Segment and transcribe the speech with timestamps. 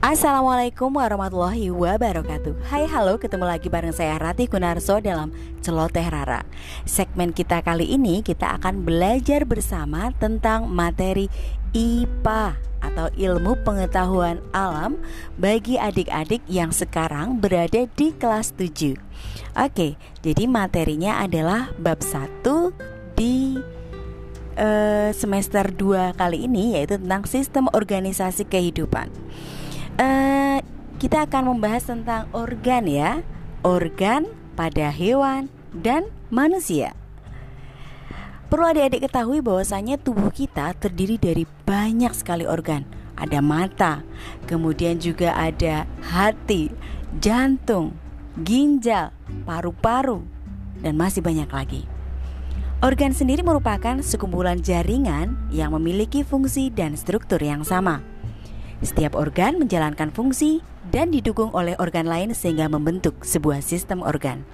[0.00, 2.72] Assalamualaikum warahmatullahi wabarakatuh.
[2.72, 5.28] Hai halo ketemu lagi bareng saya Ratih Gunarso dalam
[5.60, 6.40] Celoteh Rara.
[6.88, 11.28] Segmen kita kali ini kita akan belajar bersama tentang materi
[11.76, 14.96] IPA atau ilmu pengetahuan alam
[15.36, 18.96] bagi adik-adik yang sekarang berada di kelas 7
[19.52, 22.40] Oke, jadi materinya adalah bab 1
[23.20, 23.60] di
[24.56, 29.12] uh, semester 2 kali ini yaitu tentang sistem organisasi kehidupan
[30.00, 30.58] uh,
[30.96, 33.20] kita akan membahas tentang organ ya,
[33.60, 36.96] organ pada hewan dan manusia.
[38.50, 42.82] Perlu adik-adik ketahui bahwasanya tubuh kita terdiri dari banyak sekali organ.
[43.14, 44.02] Ada mata,
[44.48, 46.72] kemudian juga ada hati,
[47.22, 47.94] jantung,
[48.42, 49.14] ginjal,
[49.46, 50.24] paru-paru,
[50.82, 51.84] dan masih banyak lagi.
[52.80, 58.00] Organ sendiri merupakan sekumpulan jaringan yang memiliki fungsi dan struktur yang sama.
[58.80, 64.48] Setiap organ menjalankan fungsi dan didukung oleh organ lain sehingga membentuk sebuah sistem organ.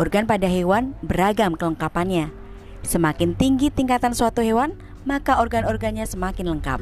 [0.00, 2.32] Organ pada hewan beragam kelengkapannya.
[2.80, 4.72] Semakin tinggi tingkatan suatu hewan,
[5.04, 6.80] maka organ-organnya semakin lengkap.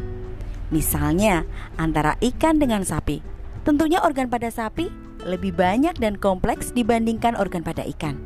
[0.71, 1.43] Misalnya,
[1.75, 3.19] antara ikan dengan sapi.
[3.67, 4.89] Tentunya organ pada sapi
[5.27, 8.17] lebih banyak dan kompleks dibandingkan organ pada ikan.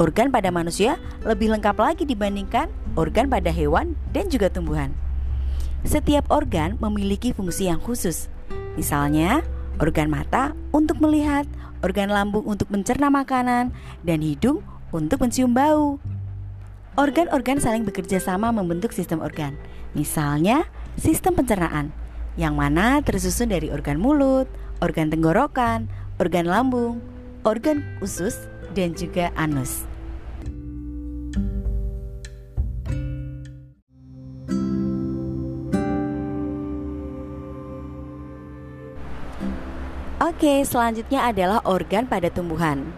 [0.00, 0.96] Organ pada manusia
[1.28, 4.96] lebih lengkap lagi dibandingkan organ pada hewan dan juga tumbuhan.
[5.84, 8.28] Setiap organ memiliki fungsi yang khusus.
[8.76, 9.40] Misalnya,
[9.80, 11.48] organ mata untuk melihat,
[11.80, 13.72] organ lambung untuk mencerna makanan,
[14.04, 14.60] dan hidung
[14.92, 15.96] untuk mencium bau.
[16.98, 19.56] Organ-organ saling bekerja sama membentuk sistem organ.
[19.96, 20.68] Misalnya,
[21.00, 21.94] sistem pencernaan
[22.36, 24.46] yang mana tersusun dari organ mulut,
[24.84, 25.88] organ tenggorokan,
[26.20, 27.00] organ lambung,
[27.42, 28.36] organ usus,
[28.76, 29.89] dan juga anus.
[40.40, 42.88] Oke, selanjutnya adalah organ pada tumbuhan.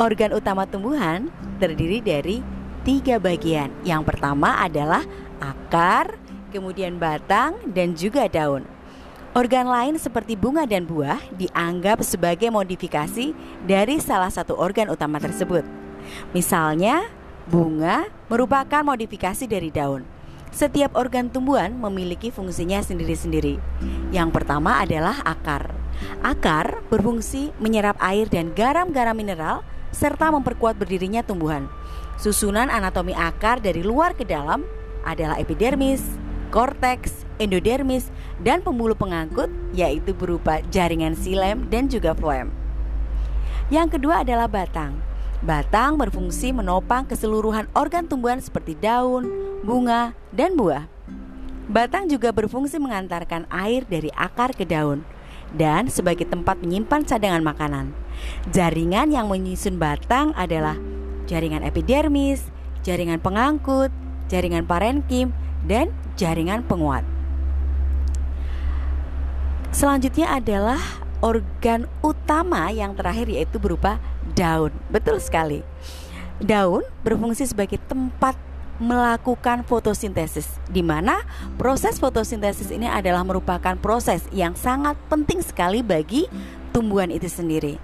[0.00, 1.28] Organ utama tumbuhan
[1.60, 2.40] terdiri dari
[2.80, 3.68] tiga bagian.
[3.84, 5.04] Yang pertama adalah
[5.36, 6.16] akar,
[6.48, 8.64] kemudian batang, dan juga daun.
[9.36, 13.36] Organ lain seperti bunga dan buah dianggap sebagai modifikasi
[13.68, 15.68] dari salah satu organ utama tersebut.
[16.32, 17.04] Misalnya,
[17.52, 20.08] bunga merupakan modifikasi dari daun.
[20.56, 23.60] Setiap organ tumbuhan memiliki fungsinya sendiri-sendiri.
[24.08, 25.77] Yang pertama adalah akar.
[26.22, 29.62] Akar berfungsi menyerap air dan garam-garam mineral
[29.94, 31.70] serta memperkuat berdirinya tumbuhan.
[32.18, 34.66] Susunan anatomi akar dari luar ke dalam
[35.06, 36.02] adalah epidermis,
[36.50, 38.10] korteks, endodermis,
[38.42, 42.50] dan pembuluh pengangkut yaitu berupa jaringan silem dan juga floem.
[43.70, 44.98] Yang kedua adalah batang.
[45.38, 49.30] Batang berfungsi menopang keseluruhan organ tumbuhan seperti daun,
[49.62, 50.90] bunga, dan buah.
[51.70, 55.06] Batang juga berfungsi mengantarkan air dari akar ke daun
[55.56, 57.96] dan sebagai tempat menyimpan cadangan makanan.
[58.50, 60.76] Jaringan yang menyusun batang adalah
[61.28, 62.48] jaringan epidermis,
[62.82, 63.92] jaringan pengangkut,
[64.32, 65.32] jaringan parenkim,
[65.64, 67.04] dan jaringan penguat.
[69.68, 70.80] Selanjutnya adalah
[71.20, 74.00] organ utama yang terakhir yaitu berupa
[74.32, 74.72] daun.
[74.88, 75.62] Betul sekali.
[76.38, 78.38] Daun berfungsi sebagai tempat
[78.78, 81.26] melakukan fotosintesis di mana
[81.58, 86.30] proses fotosintesis ini adalah merupakan proses yang sangat penting sekali bagi
[86.70, 87.82] tumbuhan itu sendiri.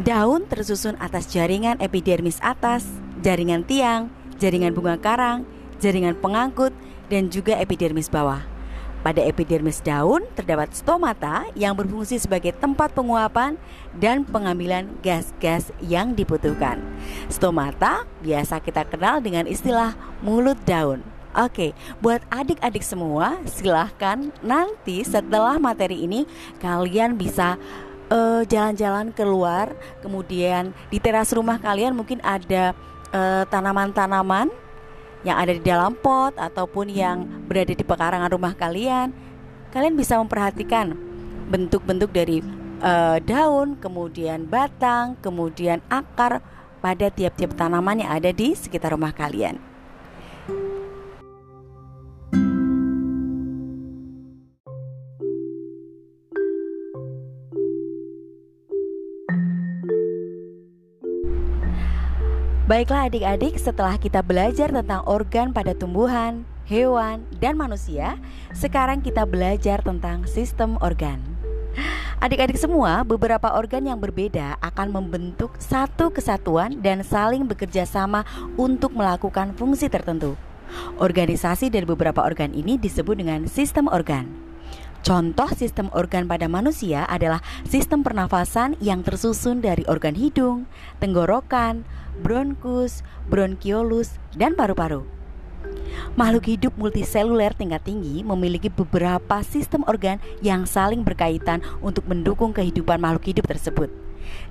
[0.00, 2.88] Daun tersusun atas jaringan epidermis atas,
[3.20, 4.08] jaringan tiang,
[4.40, 5.44] jaringan bunga karang,
[5.76, 6.72] jaringan pengangkut,
[7.12, 8.49] dan juga epidermis bawah.
[9.00, 13.56] Pada epidermis daun terdapat stomata yang berfungsi sebagai tempat penguapan
[13.96, 16.76] dan pengambilan gas-gas yang dibutuhkan.
[17.32, 21.00] Stomata biasa kita kenal dengan istilah mulut daun.
[21.30, 21.72] Oke,
[22.02, 26.26] buat adik-adik semua, silahkan nanti setelah materi ini
[26.58, 27.54] kalian bisa
[28.10, 29.70] uh, jalan-jalan keluar,
[30.02, 32.74] kemudian di teras rumah kalian mungkin ada
[33.14, 34.50] uh, tanaman-tanaman
[35.22, 39.12] yang ada di dalam pot ataupun yang berada di pekarangan rumah kalian,
[39.70, 40.96] kalian bisa memperhatikan
[41.52, 42.40] bentuk-bentuk dari
[42.80, 46.40] uh, daun, kemudian batang, kemudian akar
[46.80, 49.69] pada tiap-tiap tanaman yang ada di sekitar rumah kalian.
[62.70, 68.14] Baiklah adik-adik, setelah kita belajar tentang organ pada tumbuhan, hewan, dan manusia,
[68.54, 71.18] sekarang kita belajar tentang sistem organ.
[72.22, 78.22] Adik-adik semua, beberapa organ yang berbeda akan membentuk satu kesatuan dan saling bekerja sama
[78.54, 80.38] untuk melakukan fungsi tertentu.
[81.02, 84.49] Organisasi dari beberapa organ ini disebut dengan sistem organ.
[85.00, 90.68] Contoh sistem organ pada manusia adalah sistem pernafasan yang tersusun dari organ hidung,
[91.00, 91.88] tenggorokan,
[92.20, 93.00] bronkus,
[93.32, 95.08] bronkiolus, dan paru-paru.
[96.20, 103.00] Makhluk hidup multiseluler tingkat tinggi memiliki beberapa sistem organ yang saling berkaitan untuk mendukung kehidupan
[103.00, 103.88] makhluk hidup tersebut.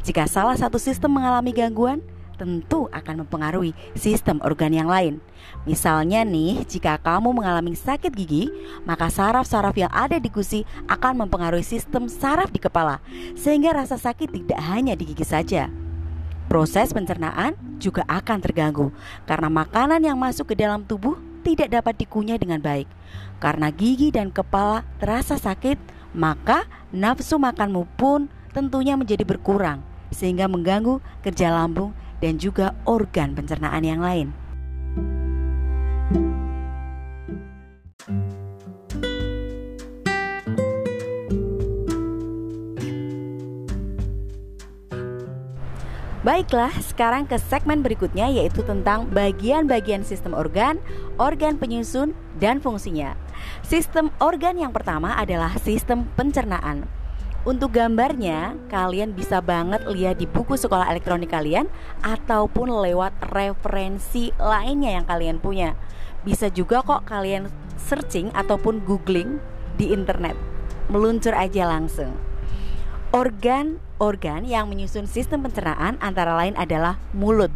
[0.01, 2.01] Jika salah satu sistem mengalami gangguan,
[2.39, 5.19] tentu akan mempengaruhi sistem organ yang lain.
[5.67, 8.47] Misalnya nih, jika kamu mengalami sakit gigi,
[8.87, 13.03] maka saraf-saraf yang ada di gusi akan mempengaruhi sistem saraf di kepala,
[13.35, 15.67] sehingga rasa sakit tidak hanya di gigi saja.
[16.47, 18.89] Proses pencernaan juga akan terganggu
[19.29, 21.13] karena makanan yang masuk ke dalam tubuh
[21.45, 22.89] tidak dapat dikunyah dengan baik.
[23.37, 25.77] Karena gigi dan kepala terasa sakit,
[26.17, 33.83] maka nafsu makanmu pun tentunya menjadi berkurang sehingga mengganggu kerja lambung dan juga organ pencernaan
[33.83, 34.31] yang lain.
[46.19, 50.77] Baiklah, sekarang ke segmen berikutnya yaitu tentang bagian-bagian sistem organ,
[51.17, 53.17] organ penyusun, dan fungsinya.
[53.65, 56.98] Sistem organ yang pertama adalah sistem pencernaan.
[57.49, 61.65] Untuk gambarnya, kalian bisa banget lihat di buku sekolah elektronik kalian
[62.05, 65.73] ataupun lewat referensi lainnya yang kalian punya.
[66.21, 69.41] Bisa juga kok kalian searching ataupun googling
[69.81, 70.37] di internet.
[70.93, 72.13] Meluncur aja langsung.
[73.09, 77.49] Organ-organ yang menyusun sistem pencernaan antara lain adalah mulut.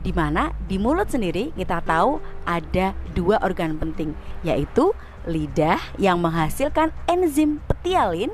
[0.00, 4.96] Di mana di mulut sendiri kita tahu ada dua organ penting, yaitu
[5.28, 8.32] lidah yang menghasilkan enzim petialin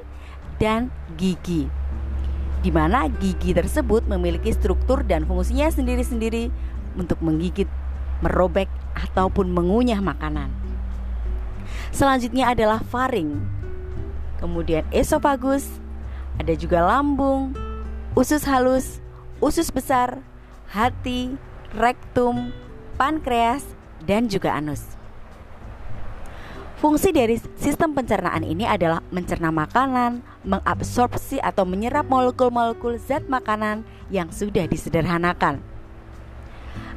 [0.63, 1.67] dan gigi.
[2.63, 6.55] Di mana gigi tersebut memiliki struktur dan fungsinya sendiri-sendiri
[6.95, 7.67] untuk menggigit,
[8.23, 10.55] merobek ataupun mengunyah makanan.
[11.91, 13.43] Selanjutnya adalah faring.
[14.39, 15.67] Kemudian esofagus,
[16.39, 17.59] ada juga lambung,
[18.15, 19.03] usus halus,
[19.43, 20.23] usus besar,
[20.71, 21.35] hati,
[21.75, 22.55] rektum,
[22.95, 23.67] pankreas,
[24.07, 24.95] dan juga anus.
[26.79, 34.31] Fungsi dari sistem pencernaan ini adalah mencerna makanan, mengabsorpsi atau menyerap molekul-molekul zat makanan yang
[34.31, 35.63] sudah disederhanakan.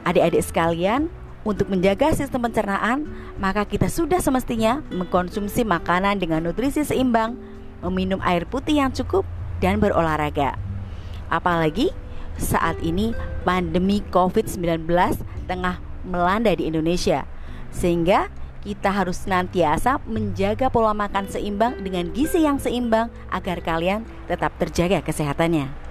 [0.06, 1.10] Adik-adik sekalian,
[1.46, 3.06] untuk menjaga sistem pencernaan,
[3.38, 7.38] maka kita sudah semestinya mengkonsumsi makanan dengan nutrisi seimbang,
[7.86, 9.22] meminum air putih yang cukup,
[9.62, 10.58] dan berolahraga.
[11.30, 11.94] Apalagi
[12.42, 13.14] saat ini
[13.46, 14.90] pandemi COVID-19
[15.46, 17.30] tengah melanda di Indonesia,
[17.70, 18.34] sehingga
[18.66, 25.06] kita harus senantiasa menjaga pola makan seimbang dengan gizi yang seimbang agar kalian tetap terjaga
[25.06, 25.86] kesehatannya.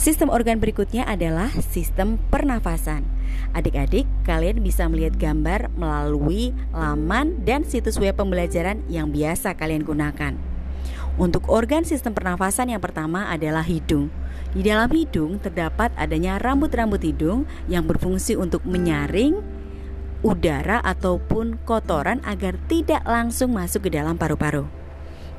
[0.00, 3.04] Sistem organ berikutnya adalah sistem pernafasan.
[3.52, 10.49] Adik-adik, kalian bisa melihat gambar melalui laman dan situs web pembelajaran yang biasa kalian gunakan.
[11.20, 14.08] Untuk organ sistem pernafasan yang pertama adalah hidung.
[14.56, 19.36] Di dalam hidung terdapat adanya rambut-rambut hidung yang berfungsi untuk menyaring
[20.24, 24.64] udara ataupun kotoran agar tidak langsung masuk ke dalam paru-paru.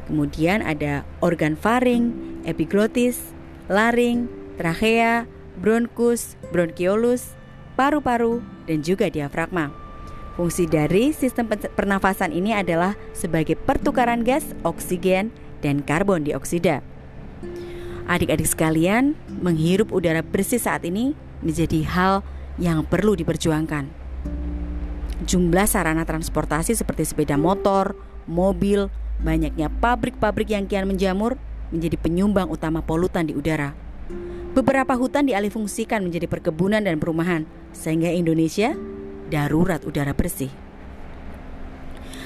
[0.05, 2.13] Kemudian ada organ faring,
[2.45, 3.33] epiglotis,
[3.65, 4.29] laring,
[4.61, 5.25] trachea,
[5.57, 7.33] bronkus, bronkiolus,
[7.73, 9.73] paru-paru, dan juga diafragma.
[10.37, 16.81] Fungsi dari sistem pernafasan ini adalah sebagai pertukaran gas, oksigen, dan karbon dioksida.
[18.09, 22.25] Adik-adik sekalian, menghirup udara bersih saat ini menjadi hal
[22.59, 23.87] yang perlu diperjuangkan.
[25.23, 27.93] Jumlah sarana transportasi seperti sepeda motor,
[28.25, 28.89] mobil,
[29.21, 31.37] banyaknya pabrik-pabrik yang kian menjamur
[31.69, 33.71] menjadi penyumbang utama polutan di udara.
[34.51, 38.75] Beberapa hutan dialihfungsikan menjadi perkebunan dan perumahan, sehingga Indonesia
[39.31, 40.51] darurat udara bersih.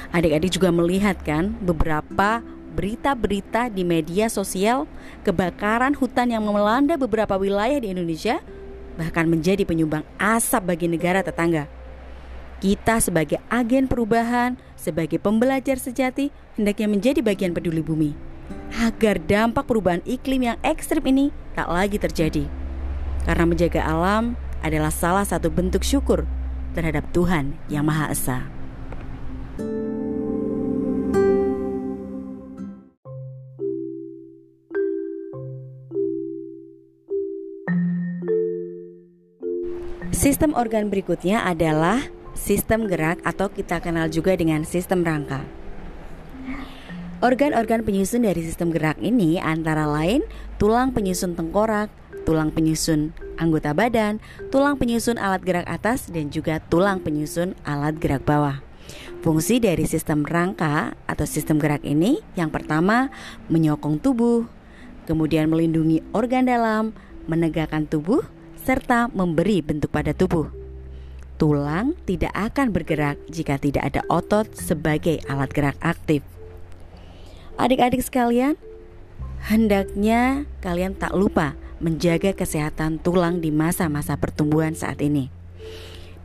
[0.10, 2.42] Adik-adik juga melihat kan beberapa
[2.76, 4.84] berita-berita di media sosial
[5.24, 8.44] kebakaran hutan yang melanda beberapa wilayah di Indonesia
[9.00, 11.72] bahkan menjadi penyumbang asap bagi negara tetangga.
[12.60, 18.12] Kita sebagai agen perubahan, sebagai pembelajar sejati hendaknya menjadi bagian peduli bumi
[18.76, 22.46] agar dampak perubahan iklim yang ekstrim ini tak lagi terjadi.
[23.26, 26.28] Karena menjaga alam adalah salah satu bentuk syukur
[26.78, 28.40] terhadap Tuhan yang Maha Esa.
[40.16, 42.00] Sistem organ berikutnya adalah
[42.40, 45.44] sistem gerak atau kita kenal juga dengan sistem rangka.
[47.20, 50.24] Organ-organ penyusun dari sistem gerak ini antara lain
[50.56, 51.92] tulang penyusun tengkorak,
[52.24, 54.24] tulang penyusun anggota badan,
[54.56, 58.64] tulang penyusun alat gerak atas, dan juga tulang penyusun alat gerak bawah.
[59.20, 63.12] Fungsi dari sistem rangka atau sistem gerak ini yang pertama
[63.52, 64.48] menyokong tubuh,
[65.12, 66.96] kemudian melindungi organ dalam,
[67.28, 68.24] menegakkan tubuh,
[68.66, 70.50] serta memberi bentuk pada tubuh.
[71.38, 76.26] Tulang tidak akan bergerak jika tidak ada otot sebagai alat gerak aktif.
[77.62, 78.58] Adik-adik sekalian,
[79.46, 85.30] hendaknya kalian tak lupa menjaga kesehatan tulang di masa-masa pertumbuhan saat ini.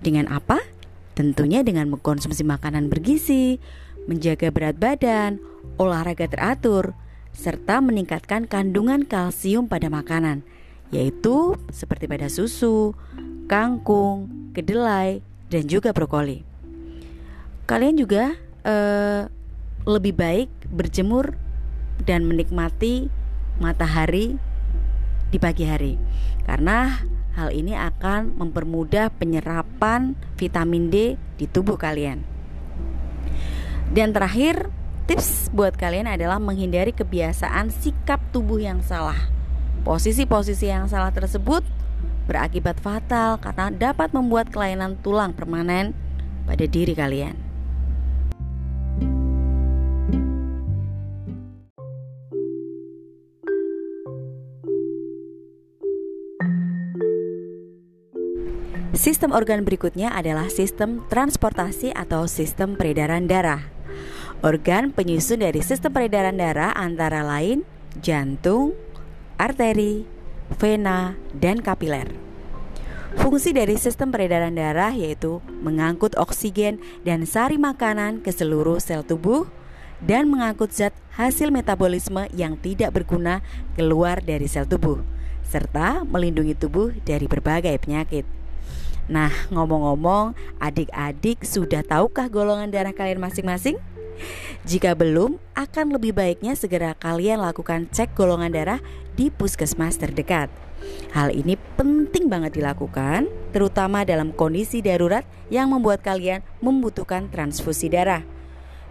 [0.01, 0.65] Dengan apa?
[1.13, 3.61] Tentunya dengan mengkonsumsi makanan bergizi,
[4.09, 5.43] menjaga berat badan,
[5.77, 6.97] olahraga teratur,
[7.37, 10.47] serta meningkatkan kandungan kalsium pada makanan,
[10.91, 12.95] yaitu seperti pada susu,
[13.47, 16.43] kangkung, kedelai, dan juga brokoli.
[17.67, 18.35] Kalian juga
[18.67, 19.31] eh,
[19.87, 21.35] lebih baik berjemur
[22.03, 23.11] dan menikmati
[23.63, 24.39] matahari
[25.31, 25.95] di pagi hari,
[26.43, 27.07] karena
[27.39, 32.27] hal ini akan mempermudah penyerapan vitamin D di tubuh kalian.
[33.91, 34.71] Dan terakhir,
[35.07, 39.19] tips buat kalian adalah menghindari kebiasaan sikap tubuh yang salah.
[39.81, 41.65] Posisi-posisi yang salah tersebut
[42.29, 45.97] berakibat fatal karena dapat membuat kelainan tulang permanen
[46.45, 47.51] pada diri kalian.
[59.01, 63.65] Sistem organ berikutnya adalah sistem transportasi atau sistem peredaran darah.
[64.45, 67.65] Organ penyusun dari sistem peredaran darah antara lain
[68.05, 68.77] jantung,
[69.41, 70.05] arteri,
[70.61, 72.13] vena, dan kapiler.
[73.17, 79.49] Fungsi dari sistem peredaran darah yaitu mengangkut oksigen dan sari makanan ke seluruh sel tubuh
[80.05, 83.43] dan mengangkut zat hasil metabolisme yang tidak berguna
[83.75, 85.03] keluar dari sel tubuh
[85.51, 88.23] serta melindungi tubuh dari berbagai penyakit.
[89.11, 93.75] Nah, ngomong-ngomong, adik-adik sudah tahukah golongan darah kalian masing-masing?
[94.65, 98.81] Jika belum, akan lebih baiknya segera kalian lakukan cek golongan darah
[99.17, 100.53] di puskesmas terdekat.
[101.13, 108.25] Hal ini penting banget dilakukan, terutama dalam kondisi darurat yang membuat kalian membutuhkan transfusi darah.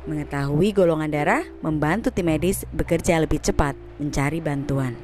[0.05, 4.95] Mengetahui golongan darah membantu tim medis bekerja lebih cepat mencari bantuan.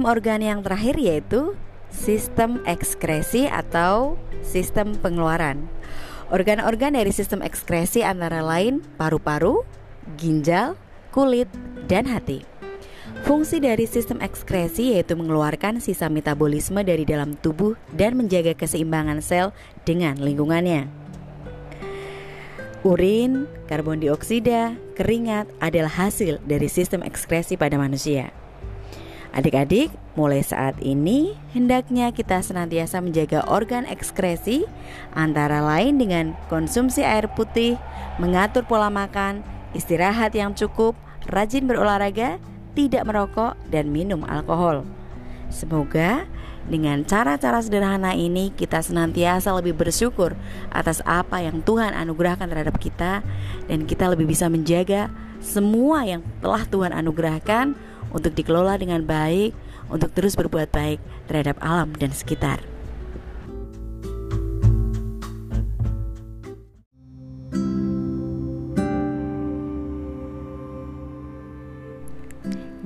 [0.00, 1.52] Sistem organ yang terakhir yaitu
[1.92, 5.68] sistem ekskresi atau sistem pengeluaran.
[6.32, 9.60] Organ-organ dari sistem ekskresi antara lain paru-paru,
[10.16, 10.80] ginjal,
[11.12, 11.52] kulit,
[11.84, 12.48] dan hati.
[13.28, 19.52] Fungsi dari sistem ekskresi yaitu mengeluarkan sisa metabolisme dari dalam tubuh dan menjaga keseimbangan sel
[19.84, 20.88] dengan lingkungannya.
[22.88, 28.32] Urin, karbon dioksida, keringat adalah hasil dari sistem ekskresi pada manusia.
[29.30, 34.66] Adik-adik, mulai saat ini hendaknya kita senantiasa menjaga organ ekskresi
[35.14, 37.78] antara lain dengan konsumsi air putih,
[38.18, 40.98] mengatur pola makan, istirahat yang cukup,
[41.30, 42.42] rajin berolahraga,
[42.74, 44.82] tidak merokok, dan minum alkohol.
[45.46, 46.26] Semoga
[46.66, 50.34] dengan cara-cara sederhana ini kita senantiasa lebih bersyukur
[50.74, 53.22] atas apa yang Tuhan anugerahkan terhadap kita
[53.70, 57.74] dan kita lebih bisa menjaga semua yang telah Tuhan anugerahkan
[58.10, 59.54] untuk dikelola dengan baik,
[59.90, 62.62] untuk terus berbuat baik terhadap alam dan sekitar.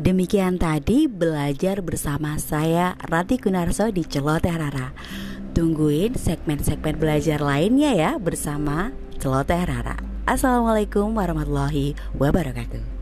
[0.04, 4.92] Demikian tadi belajar bersama saya Rati Kunarso di Celoteh Rara.
[5.56, 9.96] Tungguin segmen-segmen belajar lainnya ya bersama Celoteh Rara.
[10.28, 12.93] Assalamualaikum warahmatullahi wabarakatuh.